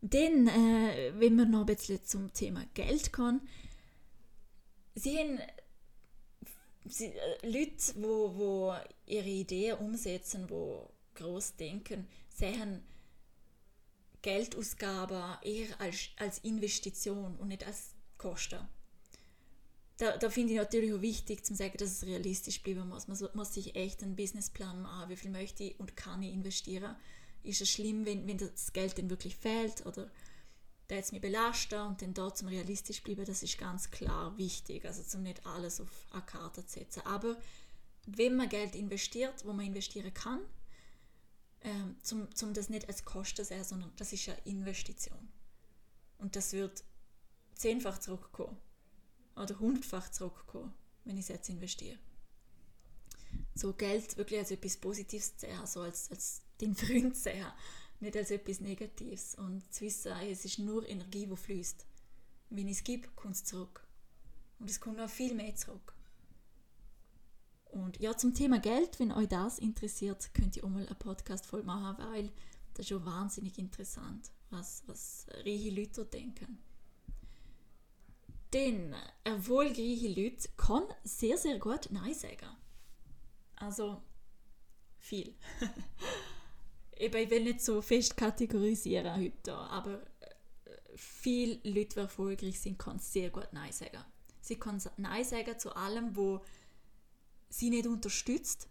Dann, 0.00 0.48
äh, 0.48 1.12
wenn 1.16 1.36
wir 1.36 1.46
noch 1.46 1.60
ein 1.60 1.66
bisschen 1.66 2.04
zum 2.04 2.32
Thema 2.32 2.64
Geld 2.74 3.12
kommen, 3.12 3.40
sie 4.94 5.16
haben 5.16 5.38
sie, 6.84 7.06
äh, 7.06 7.46
Leute, 7.48 7.94
wo, 7.96 8.34
wo 8.36 8.74
ihre 9.06 9.28
Ideen 9.28 9.78
umsetzen, 9.78 10.46
die 10.48 11.18
groß 11.18 11.56
denken, 11.56 12.08
sehen 12.28 12.82
Geldausgaben 14.22 15.36
eher 15.42 15.80
als, 15.80 16.08
als 16.16 16.38
Investition 16.38 17.36
und 17.36 17.48
nicht 17.48 17.66
als 17.66 17.94
Kosten 18.18 18.68
da, 20.02 20.16
da 20.16 20.30
finde 20.30 20.52
ich 20.52 20.58
natürlich 20.58 20.92
auch 20.92 21.00
wichtig 21.00 21.44
zu 21.44 21.54
sagen, 21.54 21.76
dass 21.78 21.90
es 21.90 22.06
realistisch 22.06 22.60
bleiben 22.60 22.88
muss. 22.88 23.06
Man 23.06 23.18
muss 23.34 23.54
sich 23.54 23.76
echt 23.76 24.02
einen 24.02 24.16
Businessplan 24.16 24.82
machen, 24.82 25.10
wie 25.10 25.16
viel 25.16 25.30
möchte 25.30 25.62
ich 25.62 25.78
und 25.78 25.96
kann 25.96 26.22
ich 26.22 26.32
investieren. 26.32 26.96
Ist 27.44 27.60
es 27.60 27.70
schlimm, 27.70 28.04
wenn, 28.04 28.26
wenn 28.26 28.38
das 28.38 28.72
Geld 28.72 28.98
dann 28.98 29.10
wirklich 29.10 29.36
fehlt 29.36 29.86
oder 29.86 30.10
da 30.88 30.96
jetzt 30.96 31.12
mich 31.12 31.20
belasten 31.20 31.80
und 31.82 32.02
dann 32.02 32.14
dort 32.14 32.36
zum 32.36 32.48
realistisch 32.48 33.02
bleiben, 33.02 33.24
das 33.24 33.44
ist 33.44 33.58
ganz 33.58 33.92
klar 33.92 34.36
wichtig. 34.38 34.84
Also 34.84 35.04
zum 35.04 35.22
nicht 35.22 35.46
alles 35.46 35.80
auf 35.80 36.06
eine 36.10 36.22
Karte 36.22 36.66
zu 36.66 36.80
setzen. 36.80 37.02
Aber 37.06 37.36
wenn 38.06 38.34
man 38.34 38.48
Geld 38.48 38.74
investiert, 38.74 39.44
wo 39.44 39.52
man 39.52 39.66
investieren 39.66 40.12
kann, 40.12 40.40
ähm, 41.64 41.96
zum, 42.02 42.34
zum 42.34 42.54
das 42.54 42.68
nicht 42.68 42.88
als 42.88 43.04
Kosten 43.04 43.44
sehen, 43.44 43.64
sondern 43.64 43.92
das 43.96 44.12
ist 44.12 44.28
eine 44.28 44.38
Investition. 44.44 45.28
Und 46.18 46.36
das 46.36 46.52
wird 46.52 46.84
zehnfach 47.54 47.98
zurückkommen 47.98 48.56
oder 49.36 49.58
hundertfach 49.58 50.10
zurückkommen, 50.10 50.72
wenn 51.04 51.16
ich 51.16 51.24
es 51.24 51.28
jetzt 51.28 51.48
investiere. 51.48 51.98
So 53.54 53.72
Geld 53.72 54.16
wirklich 54.16 54.40
als 54.40 54.50
etwas 54.50 54.76
Positives 54.76 55.36
zu 55.36 55.46
sehen, 55.46 55.66
so 55.66 55.80
als, 55.80 56.10
als 56.10 56.42
den 56.60 56.74
Freund 56.74 57.16
zu 57.16 57.22
sehen, 57.22 57.46
nicht 58.00 58.16
als 58.16 58.30
etwas 58.30 58.60
Negatives. 58.60 59.34
Und 59.36 59.72
zu 59.72 59.82
wissen, 59.84 60.12
es 60.22 60.44
ist 60.44 60.58
nur 60.58 60.88
Energie, 60.88 61.26
die 61.26 61.36
fließt. 61.36 61.86
Wenn 62.50 62.68
ich 62.68 62.78
es 62.78 62.84
gebe, 62.84 63.08
kommt 63.14 63.36
es 63.36 63.44
zurück. 63.44 63.86
Und 64.58 64.70
es 64.70 64.80
kommt 64.80 64.98
noch 64.98 65.10
viel 65.10 65.34
mehr 65.34 65.54
zurück. 65.56 65.94
Und 67.72 67.98
ja, 68.00 68.16
zum 68.16 68.34
Thema 68.34 68.60
Geld, 68.60 69.00
wenn 69.00 69.12
euch 69.12 69.28
das 69.28 69.58
interessiert, 69.58 70.34
könnt 70.34 70.56
ihr 70.56 70.64
auch 70.64 70.68
mal 70.68 70.86
eine 70.86 70.94
Podcast 70.94 71.46
voll 71.46 71.62
machen, 71.62 71.96
weil 71.98 72.30
das 72.74 72.80
ist 72.80 72.88
schon 72.90 73.04
wahnsinnig 73.06 73.58
interessant, 73.58 74.30
was, 74.50 74.82
was 74.86 75.26
reiche 75.44 75.70
Leute 75.70 76.04
denken. 76.04 76.58
Denn 78.52 78.94
erfolgreiche 79.24 80.08
Leute 80.08 80.50
können 80.58 80.92
sehr, 81.02 81.38
sehr 81.38 81.58
gut 81.58 81.88
Nein 81.90 82.12
sagen. 82.12 82.48
Also 83.56 84.02
viel. 84.98 85.34
Eben, 86.98 87.16
ich 87.22 87.30
will 87.30 87.44
nicht 87.44 87.62
so 87.62 87.80
fest 87.80 88.18
kategorisieren 88.18 89.16
heute, 89.16 89.54
aber 89.54 90.02
äh, 90.20 90.76
viele 90.94 91.54
Leute, 91.64 91.94
die 91.94 92.00
erfolgreich 92.00 92.60
sind, 92.60 92.78
können 92.78 92.98
sehr 92.98 93.30
gut 93.30 93.48
Nein 93.52 93.72
sagen. 93.72 94.04
Sie 94.42 94.56
können 94.56 94.82
Nein 94.98 95.24
sagen 95.24 95.58
zu 95.58 95.74
allem, 95.74 96.14
wo 96.14 96.42
sie 97.52 97.70
nicht 97.70 97.86
unterstützt 97.86 98.68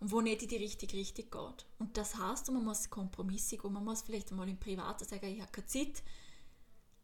und 0.00 0.10
wo 0.10 0.20
nicht 0.20 0.42
in 0.42 0.48
die 0.48 0.56
richtige 0.56 0.96
Richtung 0.96 1.30
geht. 1.30 1.66
Und 1.78 1.96
das 1.96 2.16
heißt, 2.16 2.50
man 2.50 2.64
muss 2.64 2.90
Kompromisse 2.90 3.56
gehen, 3.56 3.72
man 3.72 3.84
muss 3.84 4.02
vielleicht 4.02 4.30
mal 4.32 4.48
im 4.48 4.58
Privaten 4.58 5.04
sagen, 5.04 5.26
ich 5.26 5.40
habe 5.40 5.52
keine 5.52 5.66
Zeit, 5.66 6.02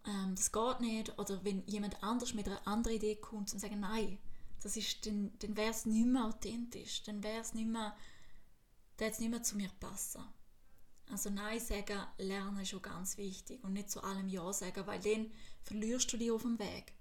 ähm, 0.07 0.35
das 0.35 0.51
geht 0.51 0.81
nicht. 0.81 1.19
Oder 1.19 1.43
wenn 1.45 1.67
jemand 1.67 2.03
anders 2.03 2.35
mit 2.35 2.47
einer 2.47 2.67
anderen 2.67 2.97
Idee 2.97 3.17
kommt 3.17 3.53
und 3.53 3.61
sagt, 3.61 3.77
nein, 3.77 4.19
das 4.63 4.77
ist, 4.77 5.07
dann, 5.07 5.33
dann 5.39 5.57
wäre 5.57 5.71
es 5.71 5.87
nicht 5.87 6.07
mehr 6.07 6.27
authentisch, 6.27 7.03
dann 7.05 7.23
wäre 7.23 7.41
es 7.41 7.55
nicht 7.55 7.69
mehr, 7.69 7.97
nicht 8.99 9.21
mehr 9.21 9.43
zu 9.43 9.57
mir 9.57 9.71
passen. 9.79 10.23
Also 11.11 11.31
Nein 11.31 11.59
sagen, 11.59 12.07
lernen 12.19 12.61
ist 12.61 12.69
schon 12.69 12.83
ganz 12.83 13.17
wichtig 13.17 13.65
und 13.65 13.73
nicht 13.73 13.91
zu 13.91 14.03
allem 14.03 14.29
Ja 14.29 14.53
sagen, 14.53 14.87
weil 14.87 15.01
dann 15.01 15.31
verlierst 15.63 16.13
du 16.13 16.17
dich 16.17 16.31
auf 16.31 16.43
dem 16.43 16.59
Weg. 16.59 16.93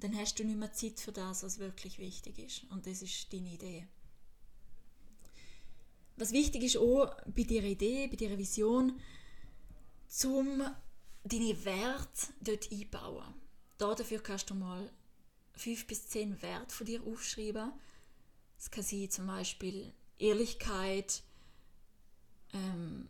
Dann 0.00 0.16
hast 0.16 0.38
du 0.38 0.44
nicht 0.44 0.58
mehr 0.58 0.72
Zeit 0.72 0.98
für 0.98 1.12
das, 1.12 1.42
was 1.42 1.58
wirklich 1.58 1.98
wichtig 1.98 2.38
ist. 2.38 2.64
Und 2.70 2.86
das 2.86 3.02
ist 3.02 3.32
deine 3.32 3.52
Idee. 3.52 3.86
Was 6.16 6.32
wichtig 6.32 6.62
ist 6.64 6.76
auch 6.76 7.14
bei 7.26 7.44
deiner 7.44 7.68
Idee, 7.68 8.06
bei 8.08 8.16
deiner 8.16 8.38
Vision, 8.38 9.00
zum 10.08 10.62
deine 11.24 11.64
Werte 11.64 12.28
dort 12.40 12.70
einbauen. 12.70 13.34
dafür 13.78 14.22
kannst 14.22 14.50
du 14.50 14.54
mal 14.54 14.90
fünf 15.54 15.86
bis 15.86 16.08
zehn 16.08 16.40
Werte 16.42 16.74
von 16.74 16.86
dir 16.86 17.02
aufschreiben. 17.06 17.72
Es 18.58 18.70
kann 18.70 18.84
sein 18.84 19.10
zum 19.10 19.26
Beispiel 19.26 19.92
Ehrlichkeit, 20.18 21.22
ähm, 22.52 23.08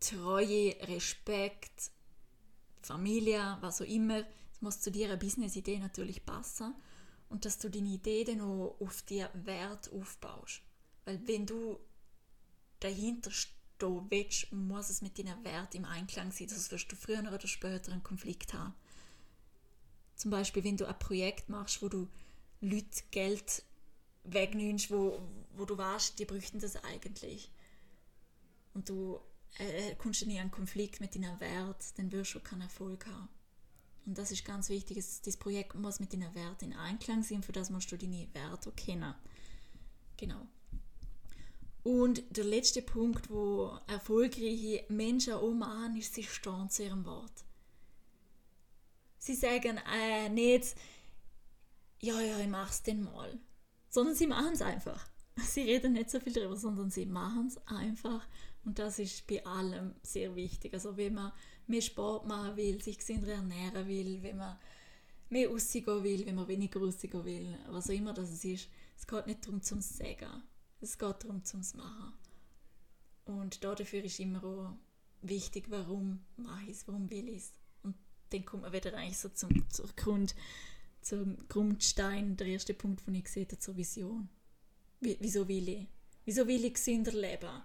Treue, 0.00 0.76
Respekt, 0.82 1.90
Familie, 2.82 3.58
was 3.60 3.82
auch 3.82 3.86
immer. 3.86 4.24
Es 4.58 4.62
muss 4.62 4.80
zu 4.80 4.90
deiner 4.90 5.16
Business-Idee 5.16 5.78
natürlich 5.78 6.26
passen 6.26 6.74
und 7.28 7.44
dass 7.44 7.58
du 7.58 7.70
deine 7.70 7.90
Idee 7.90 8.24
dann 8.24 8.40
auch 8.40 8.76
auf 8.80 9.02
die 9.02 9.24
Wert 9.44 9.92
aufbaust. 9.92 10.62
Weil 11.04 11.24
wenn 11.28 11.46
du 11.46 11.78
dahinter 12.80 13.30
stehst, 13.30 13.54
willst, 13.80 14.52
muss 14.52 14.90
es 14.90 15.02
mit 15.02 15.18
deinen 15.18 15.44
Wert 15.44 15.74
im 15.76 15.84
Einklang 15.84 16.32
sein, 16.32 16.48
sonst 16.48 16.72
wirst 16.72 16.90
du 16.90 16.96
früher 16.96 17.20
oder 17.20 17.46
später 17.46 17.92
einen 17.92 18.02
Konflikt 18.02 18.52
haben. 18.52 18.74
Zum 20.16 20.32
Beispiel, 20.32 20.64
wenn 20.64 20.76
du 20.76 20.84
ein 20.84 20.98
Projekt 20.98 21.48
machst, 21.48 21.80
wo 21.80 21.88
du 21.88 22.08
Leute 22.60 23.04
Geld 23.12 23.62
wegnimmst, 24.24 24.90
wo, 24.90 25.22
wo 25.56 25.64
du 25.64 25.78
weißt, 25.78 26.18
die 26.18 26.24
bräuchten 26.24 26.58
das 26.58 26.76
eigentlich. 26.82 27.52
Und 28.74 28.88
du 28.88 29.20
äh, 29.58 29.94
kommst 29.94 30.22
du 30.22 30.26
nie 30.26 30.40
einen 30.40 30.50
Konflikt 30.50 31.00
mit 31.00 31.14
deinen 31.14 31.38
Wert, 31.38 31.84
dann 31.96 32.10
wirst 32.10 32.34
du 32.34 32.40
keinen 32.40 32.62
Erfolg 32.62 33.06
haben. 33.06 33.28
Und 34.08 34.16
das 34.16 34.30
ist 34.30 34.42
ganz 34.46 34.70
wichtig. 34.70 35.04
Das 35.22 35.36
Projekt 35.36 35.74
muss 35.74 36.00
mit 36.00 36.14
deinen 36.14 36.34
Werten 36.34 36.72
in 36.72 36.72
Einklang 36.72 37.22
sein, 37.22 37.42
für 37.42 37.52
das 37.52 37.68
musst 37.68 37.92
du 37.92 37.98
deine 37.98 38.26
Werte 38.32 38.72
kennen. 38.72 39.14
Genau. 40.16 40.48
Und 41.82 42.24
der 42.34 42.44
letzte 42.44 42.80
Punkt, 42.80 43.28
wo 43.28 43.78
erfolgreiche 43.86 44.86
Menschen 44.88 45.34
auch 45.34 45.52
machen, 45.52 45.96
ist, 45.96 46.14
sie 46.14 46.22
stehen 46.22 46.70
zu 46.70 46.84
ihrem 46.84 47.04
Wort. 47.04 47.44
Sie 49.18 49.34
sagen 49.34 49.78
äh, 49.94 50.30
nicht, 50.30 50.74
ja, 52.00 52.18
ja, 52.18 52.38
ich 52.38 52.48
mach's 52.48 52.82
denn 52.82 53.02
mal, 53.02 53.38
sondern 53.90 54.14
sie 54.14 54.26
machen 54.26 54.54
es 54.54 54.62
einfach. 54.62 55.06
Sie 55.36 55.62
reden 55.62 55.92
nicht 55.92 56.10
so 56.10 56.18
viel 56.18 56.32
darüber, 56.32 56.56
sondern 56.56 56.90
sie 56.90 57.06
machen 57.06 57.46
es 57.46 57.58
einfach. 57.66 58.26
Und 58.68 58.78
das 58.78 58.98
ist 58.98 59.26
bei 59.26 59.42
allem 59.46 59.94
sehr 60.02 60.36
wichtig. 60.36 60.74
Also 60.74 60.98
wenn 60.98 61.14
man 61.14 61.32
mehr 61.68 61.80
Sport 61.80 62.26
machen 62.26 62.54
will, 62.58 62.82
sich 62.82 62.98
gesünder 62.98 63.32
ernähren 63.32 63.88
will, 63.88 64.22
wenn 64.22 64.36
man 64.36 64.58
mehr 65.30 65.48
rausgehen 65.48 66.04
will, 66.04 66.26
wenn 66.26 66.34
man 66.34 66.48
weniger 66.48 66.78
rausgehen 66.78 67.24
will, 67.24 67.58
was 67.70 67.88
auch 67.88 67.94
immer 67.94 68.12
das 68.12 68.44
ist, 68.44 68.68
es 68.94 69.06
geht 69.06 69.26
nicht 69.26 69.46
darum 69.46 69.62
zum 69.62 69.80
Sagen. 69.80 70.42
Es 70.82 70.98
geht 70.98 71.24
darum 71.24 71.42
zum 71.44 71.62
Machen. 71.76 72.12
Und 73.24 73.64
dafür 73.64 74.04
ist 74.04 74.20
immer 74.20 74.44
auch 74.44 74.76
wichtig, 75.22 75.70
warum 75.70 76.20
mache 76.36 76.64
ich 76.64 76.72
es, 76.72 76.86
warum 76.86 77.08
will 77.08 77.26
ich 77.30 77.38
es 77.38 77.52
dann 78.28 78.44
kommt 78.44 78.64
man 78.64 78.72
wieder 78.74 78.92
eigentlich 78.92 79.16
so 79.16 79.30
zum, 79.30 79.64
zur 79.70 79.88
Grund, 79.96 80.34
zum 81.00 81.38
Grundstein, 81.48 82.36
der 82.36 82.48
erste 82.48 82.74
Punkt, 82.74 83.06
den 83.06 83.14
ich 83.14 83.34
habe, 83.34 83.58
zur 83.58 83.78
Vision. 83.78 84.28
Wieso 85.00 85.48
will 85.48 85.70
ich? 85.70 85.86
Wieso 86.26 86.46
will 86.46 86.62
ich 86.66 86.74
gesünder 86.74 87.12
leben? 87.12 87.62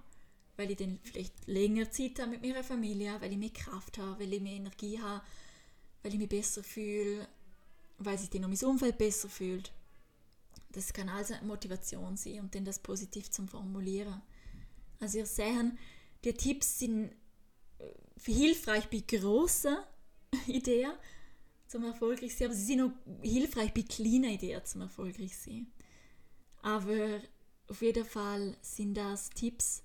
Weil 0.55 0.71
ich 0.71 0.77
dann 0.77 0.99
vielleicht 1.03 1.47
länger 1.47 1.89
Zeit 1.91 2.19
habe 2.19 2.31
mit 2.31 2.41
meiner 2.41 2.63
Familie, 2.63 3.19
weil 3.19 3.31
ich 3.31 3.37
mehr 3.37 3.49
Kraft 3.49 3.97
habe, 3.97 4.19
weil 4.19 4.33
ich 4.33 4.41
mehr 4.41 4.53
Energie 4.53 4.99
habe, 4.99 5.23
weil 6.03 6.13
ich 6.13 6.19
mich 6.19 6.29
besser 6.29 6.63
fühle, 6.63 7.27
weil 7.97 8.17
sich 8.17 8.29
dann 8.29 8.43
auch 8.45 8.49
mein 8.49 8.69
Umfeld 8.69 8.97
besser 8.97 9.29
fühlt. 9.29 9.71
Das 10.71 10.91
kann 10.91 11.09
also 11.09 11.33
eine 11.33 11.47
Motivation 11.47 12.17
sein 12.17 12.41
und 12.41 12.53
dann 12.53 12.65
das 12.65 12.79
positiv 12.79 13.29
zum 13.31 13.47
Formulieren. 13.47 14.21
Also 14.99 15.19
ihr 15.19 15.25
seht, 15.25 15.73
die 16.23 16.33
Tipps 16.33 16.79
sind 16.79 17.11
äh, 17.79 18.31
hilfreich 18.31 18.89
bei 18.89 19.03
grossen 19.05 19.77
Ideen 20.47 20.93
zum 21.67 21.85
erfolgreich 21.85 22.35
sein, 22.35 22.47
aber 22.47 22.55
sie 22.55 22.65
sind 22.65 22.81
auch 22.81 22.91
hilfreich 23.21 23.73
bei 23.73 23.81
kleinen 23.81 24.25
Ideen 24.25 24.63
zum 24.65 24.81
erfolgreich 24.81 25.35
sein. 25.37 25.67
Aber 26.61 27.21
auf 27.67 27.81
jeden 27.81 28.05
Fall 28.05 28.55
sind 28.61 28.95
das 28.95 29.29
Tipps 29.31 29.83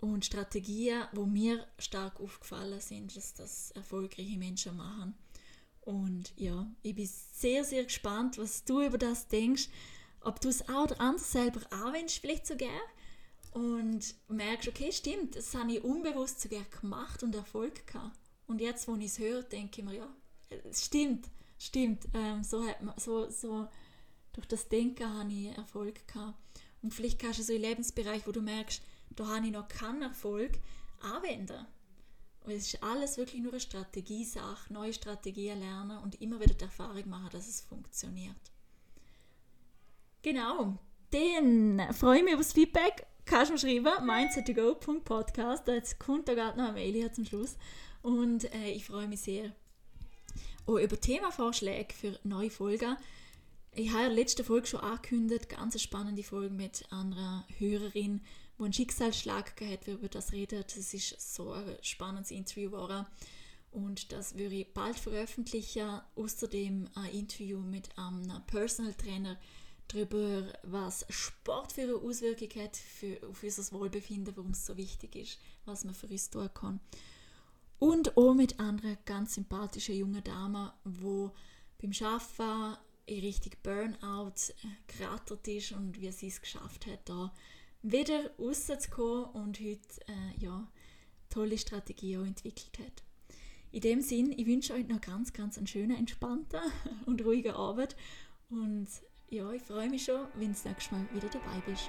und 0.00 0.24
Strategien, 0.24 1.04
wo 1.12 1.26
mir 1.26 1.66
stark 1.78 2.20
aufgefallen 2.20 2.80
sind, 2.80 3.16
dass 3.16 3.34
das 3.34 3.70
erfolgreiche 3.72 4.38
Menschen 4.38 4.76
machen. 4.76 5.14
Und 5.82 6.32
ja, 6.36 6.66
ich 6.82 6.94
bin 6.94 7.08
sehr, 7.32 7.64
sehr 7.64 7.84
gespannt, 7.84 8.38
was 8.38 8.64
du 8.64 8.82
über 8.82 8.98
das 8.98 9.28
denkst, 9.28 9.68
ob 10.20 10.40
du 10.40 10.48
es 10.48 10.68
auch 10.68 10.84
oder 10.84 11.00
anders 11.00 11.32
selber 11.32 11.60
anwendest, 11.70 12.18
vielleicht 12.18 12.46
sogar. 12.46 12.80
Und 13.52 14.14
merkst, 14.28 14.68
okay, 14.68 14.92
stimmt, 14.92 15.34
das 15.36 15.54
habe 15.54 15.72
ich 15.72 15.82
unbewusst 15.84 16.40
sogar 16.40 16.64
gemacht 16.80 17.22
und 17.22 17.34
Erfolg 17.34 17.86
gehabt. 17.86 18.16
Und 18.46 18.60
jetzt, 18.60 18.86
wo 18.86 18.96
ich 18.96 19.06
es 19.06 19.18
höre, 19.18 19.42
denke 19.42 19.80
ich 19.80 19.86
mir, 19.86 19.94
ja, 19.94 20.08
stimmt, 20.72 21.28
stimmt. 21.58 22.06
Ähm, 22.14 22.44
so, 22.44 22.64
hat 22.64 22.82
man, 22.82 22.94
so, 22.98 23.28
so 23.30 23.66
durch 24.32 24.46
das 24.46 24.68
Denken 24.68 25.08
habe 25.08 25.32
ich 25.32 25.56
Erfolg 25.56 26.06
gehabt. 26.06 26.38
Und 26.82 26.94
vielleicht 26.94 27.18
kannst 27.18 27.40
du 27.40 27.42
so 27.42 27.52
einen 27.52 27.62
Lebensbereich, 27.62 28.26
wo 28.26 28.32
du 28.32 28.40
merkst, 28.40 28.82
da 29.10 29.26
habe 29.26 29.46
ich 29.46 29.52
noch 29.52 29.68
keinen 29.68 30.02
Erfolg, 30.02 30.58
anwenden. 31.00 31.66
Und 32.44 32.52
es 32.52 32.72
ist 32.72 32.82
alles 32.82 33.16
wirklich 33.18 33.42
nur 33.42 33.52
eine 33.52 33.60
Strategiesache, 33.60 34.72
neue 34.72 34.92
Strategien 34.92 35.60
lernen 35.60 35.98
und 35.98 36.20
immer 36.20 36.40
wieder 36.40 36.54
die 36.54 36.64
Erfahrung 36.64 37.08
machen, 37.08 37.28
dass 37.32 37.48
es 37.48 37.60
funktioniert. 37.60 38.36
Genau, 40.22 40.78
dann 41.10 41.92
freue 41.92 42.18
ich 42.18 42.24
mich 42.24 42.34
auf 42.34 42.40
das 42.40 42.52
Feedback. 42.52 43.06
Kannst 43.24 43.50
du 43.50 43.54
mir 43.54 43.82
schreiben, 43.82 44.08
mindset2go.podcast. 44.08 45.68
Jetzt 45.68 45.98
kommt 45.98 46.28
da 46.28 46.34
gerade 46.34 46.58
noch 46.58 46.68
eine 46.68 46.74
Mail 46.74 47.12
zum 47.12 47.24
Schluss. 47.24 47.56
Und 48.02 48.52
äh, 48.54 48.70
ich 48.70 48.86
freue 48.86 49.08
mich 49.08 49.20
sehr 49.20 49.52
auch 50.66 50.78
über 50.78 51.00
Themavorschläge 51.00 51.94
für 51.94 52.18
neue 52.24 52.50
Folgen. 52.50 52.96
Ich 53.72 53.90
habe 53.90 54.04
in 54.04 54.08
der 54.08 54.18
letzten 54.18 54.44
Folge 54.44 54.66
schon 54.66 54.80
angekündigt, 54.80 55.48
ganz 55.48 55.80
spannende 55.80 56.22
Folge 56.22 56.54
mit 56.54 56.84
einer 56.90 57.46
Hörerin, 57.58 58.20
die 58.60 58.64
einen 58.64 58.72
Schicksalsschlag 58.74 59.56
gehabt 59.56 59.86
hat, 59.86 59.94
über 59.94 60.08
das 60.08 60.32
redet. 60.32 60.76
Das 60.76 60.92
ist 60.92 61.34
so 61.34 61.52
ein 61.52 61.76
spannendes 61.80 62.30
Interview 62.30 62.70
geworden. 62.70 63.06
Und 63.70 64.12
das 64.12 64.36
würde 64.36 64.56
ich 64.56 64.74
bald 64.74 64.98
veröffentlichen. 64.98 66.00
Außerdem 66.14 66.88
ein 66.94 67.10
Interview 67.10 67.58
mit 67.58 67.96
einem 67.96 68.44
Personal 68.46 68.92
Trainer 68.94 69.38
darüber, 69.88 70.52
was 70.62 71.06
Sport 71.08 71.72
für 71.72 71.82
eine 71.82 71.94
Auswirkung 71.94 72.50
hat 72.62 72.76
für, 72.76 73.18
auf 73.28 73.42
unser 73.42 73.72
Wohlbefinden, 73.72 74.36
warum 74.36 74.50
es 74.50 74.66
so 74.66 74.76
wichtig 74.76 75.16
ist, 75.16 75.38
was 75.64 75.84
man 75.84 75.94
für 75.94 76.08
uns 76.08 76.28
tun 76.28 76.50
kann. 76.52 76.80
Und 77.78 78.16
auch 78.18 78.34
mit 78.34 78.60
anderen 78.60 78.98
ganz 79.06 79.34
sympathischen 79.34 79.96
jungen 79.96 80.22
Damen, 80.22 80.70
wo 80.84 81.32
beim 81.80 81.92
Arbeiten 82.02 82.78
in 83.06 83.20
Richtung 83.20 83.52
Burnout 83.62 84.52
äh, 84.62 84.98
gerattert 84.98 85.48
ist 85.48 85.72
und 85.72 85.98
wie 85.98 86.12
sie 86.12 86.28
es 86.28 86.42
geschafft 86.42 86.86
hat, 86.86 87.08
da 87.08 87.32
wieder 87.82 88.30
rauszukommen 88.38 89.24
und 89.26 89.60
heute 89.60 90.00
äh, 90.06 90.38
ja, 90.38 90.70
tolle 91.28 91.58
Strategien 91.58 92.26
entwickelt 92.26 92.78
hat. 92.78 93.02
In 93.72 93.80
dem 93.80 94.00
Sinn, 94.00 94.32
ich 94.36 94.46
wünsche 94.46 94.74
euch 94.74 94.88
noch 94.88 95.00
ganz, 95.00 95.32
ganz 95.32 95.56
einen 95.56 95.66
schönen, 95.66 95.96
entspannten 95.96 96.60
und 97.06 97.24
ruhigen 97.24 97.52
Abend 97.52 97.96
und 98.50 98.88
ja, 99.28 99.50
ich 99.52 99.62
freue 99.62 99.88
mich 99.88 100.04
schon, 100.04 100.26
wenn 100.34 100.48
du 100.48 100.52
das 100.54 100.64
nächste 100.64 100.94
Mal 100.94 101.08
wieder 101.14 101.28
dabei 101.28 101.62
bist. 101.64 101.88